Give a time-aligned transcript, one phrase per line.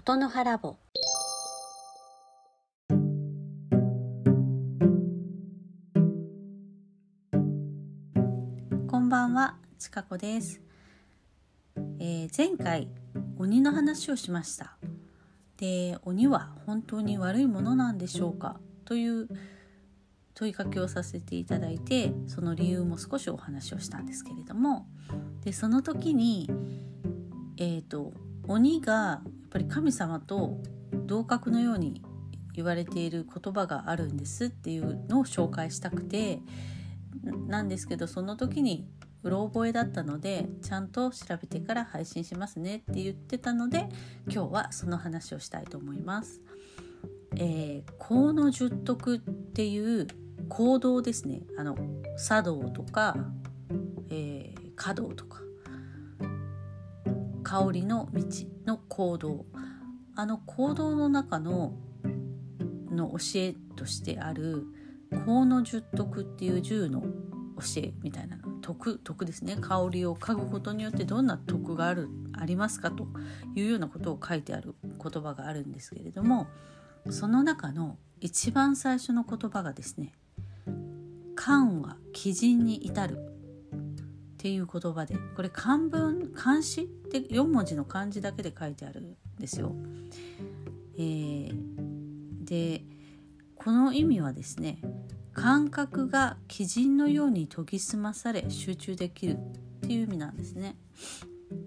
[0.00, 0.78] ことの葉ラボ
[8.88, 10.62] こんばんはちかこです、
[11.98, 12.88] えー前回
[13.36, 14.78] 鬼の話をしました。
[15.58, 18.58] で鬼は本当に悪いものなんでしょうか？
[18.86, 19.28] という
[20.32, 24.86] 問いかけをさせていただいてその理由も少しお話をしたんですけれども。
[25.44, 26.48] でその時に
[27.58, 28.14] えー、と
[28.48, 29.20] 鬼が
[29.50, 30.58] ぱり神様と
[31.06, 32.02] 同格のように
[32.54, 36.40] 言われている言葉があるんですっていうのを紹介したくて
[37.46, 38.88] なんですけどその時に
[39.22, 43.88] うろ覚えだったのでちゃんと調べてから配信しますねって言ってたので
[44.28, 46.40] 今日はその話をしたいと思います。
[47.36, 50.08] えー、河野十徳っていう
[50.48, 51.76] 行動ですねあの
[52.16, 53.16] 茶道とか、
[54.10, 55.40] えー、華道とか
[57.50, 58.22] 香りの道
[58.64, 59.44] の行動。
[60.14, 61.74] あの行動の中の
[62.92, 64.66] の教えとしてある
[65.24, 67.08] 河野十徳っていう十の教
[67.78, 69.56] えみたいな徳徳ですね。
[69.60, 73.08] 香りを嗅ぐことによってどんな徳があるありますかと。
[73.56, 76.46] いうようなことを書いてある言葉があるんですけれども
[77.10, 80.14] その中の一番最初の言葉がですね
[81.34, 83.18] 「漢は鬼人に至る」
[84.40, 89.74] っていう言葉でこれ漢文漢詩って4文字の漢字だけで書いてあるんですよ。
[90.96, 91.54] えー、
[92.44, 92.82] で
[93.54, 94.80] この意味はですね
[95.34, 99.36] 感覚が鬼人のように研ぎ澄まされ集中できるっ
[99.82, 100.78] ていう意味なんですね。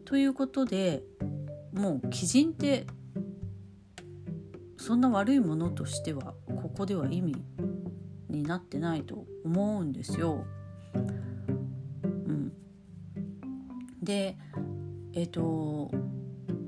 [0.06, 1.04] ということで
[1.74, 2.88] もう鬼人って
[4.78, 7.36] そんな悪いものとしてはここでは意味
[8.30, 10.48] になってないと思うんですよ。
[14.04, 14.38] で
[15.14, 15.92] えっ、と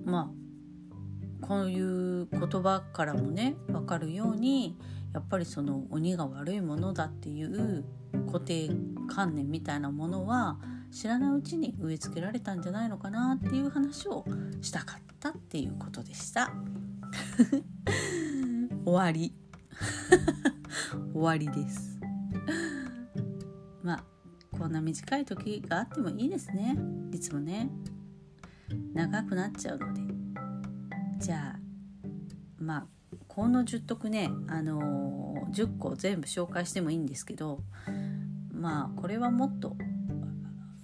[0.06, 4.78] まあこういう言葉からもね分かるように
[5.14, 7.86] やっぱりその鬼が悪いものだっていう
[8.28, 8.70] 固定
[9.08, 10.58] 観念みたいなものは
[10.92, 14.26] 知らないうちに植え付けられたんじゃないのかなっていう話を
[14.62, 16.52] したかったっていうことでした。
[18.86, 19.34] 終わり
[21.14, 22.00] 終わりです。
[23.84, 24.15] まあ
[24.58, 26.78] こんな短い時があってもいいですね。
[27.12, 27.70] いつもね。
[28.94, 30.02] 長くなっちゃうので。
[31.20, 31.60] じゃあ
[32.58, 32.86] まあ
[33.28, 37.62] この10徳ね、あのー10個全部紹介してもいいんですけど
[38.52, 39.76] まあこれはもっと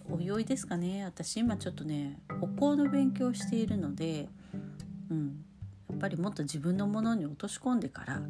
[0.10, 1.06] おいおいですかね。
[1.06, 4.28] 私今ちょっとねお香の勉強をしているので、
[5.10, 5.46] うん、
[5.90, 8.22] やっぱりもっと自分のものに落とし込んでから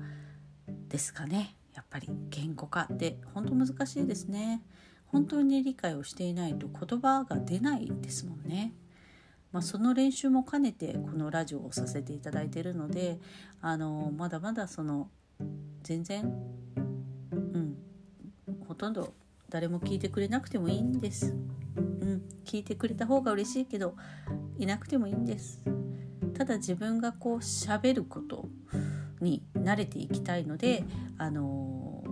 [0.89, 1.55] ですかね。
[1.73, 4.61] やっぱり言語化って本当難しいですね。
[5.11, 8.73] 本当に理解をしていないと言葉が出ないですもんね。
[9.51, 13.19] まあ、その練習も兼ねてこのラジオをさせていただいているので
[13.59, 15.09] あのまだまだその
[15.83, 16.23] 全然
[17.31, 17.75] うん
[18.65, 19.13] ほとんど
[19.49, 21.35] 誰も聞いてくれなくてもいいんです。
[21.75, 23.95] うん、聞いてくれた方が嬉しいけど
[24.57, 25.61] いなくてもいいんです。
[26.33, 28.47] ただ自分がこう喋ること
[29.19, 30.85] に慣れていきたいので
[31.17, 32.03] あの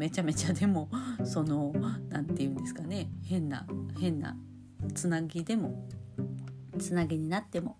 [0.00, 0.88] めちゃめちゃでも
[1.24, 1.74] その
[2.08, 3.10] 何て言うんですかね。
[3.22, 3.66] 変な
[4.00, 4.34] 変な
[4.94, 5.86] つなぎでも
[6.78, 7.76] つなぎになっても、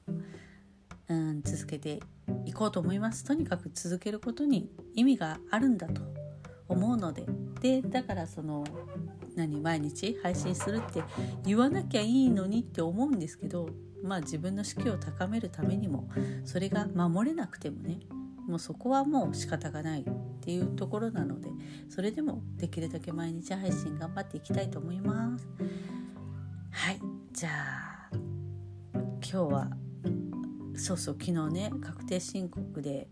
[1.09, 2.01] うん、続けて
[2.45, 3.25] いこうと思います。
[3.25, 6.03] とにかく続けることに意味があるんだと
[6.69, 7.25] 思うので。
[7.63, 8.65] でだからその
[9.35, 11.03] 何毎日配信するって
[11.45, 13.71] 言わなきゃいいのにって思うんですけど
[14.03, 16.09] まあ自分の士気を高めるためにも
[16.45, 18.01] それが守れなくてもね
[18.51, 20.05] もうそこはもう仕方がないっ
[20.41, 21.49] ていうところなので
[21.89, 25.49] それでもできるだけ毎日配信頑張っていきたいと思います。
[26.73, 27.01] はい
[27.33, 29.71] じゃあ今日は
[30.75, 33.09] そうそう昨日ね確定申告で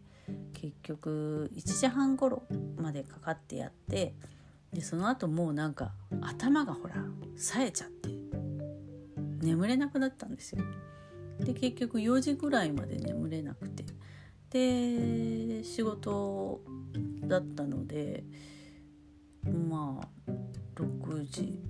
[0.55, 2.43] 結局1時半頃
[2.77, 4.15] までかかってやって
[4.73, 6.97] でその後もうなんか頭がほら
[7.37, 8.09] 冴えちゃって
[9.41, 10.65] 眠れなくなったんですよ。
[11.39, 13.85] で結局4時ぐらいまで眠れなくて
[14.51, 16.61] で仕事
[17.25, 18.25] だったので
[19.45, 20.31] まあ
[20.77, 21.61] 6時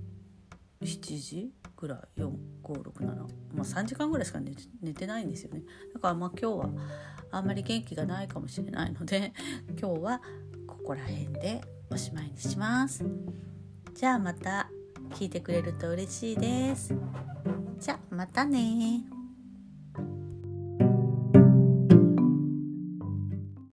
[0.83, 3.07] 7時ぐらい4567
[3.55, 4.53] まあ3時間ぐらいしか寝
[4.83, 5.63] 寝てないんですよね。
[5.95, 6.71] だからまあ今日は
[7.31, 9.33] あんまり元気がないかもしれないので
[9.81, 10.23] 今日は
[10.67, 11.61] ここら辺で
[11.91, 13.05] おしまいにします。
[13.95, 14.71] じゃあまた
[15.11, 16.95] 聞いてくれると嬉しいです。
[17.81, 19.18] じゃあまたね